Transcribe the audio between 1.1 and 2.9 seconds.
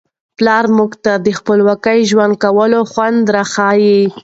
د خپلواک ژوند کولو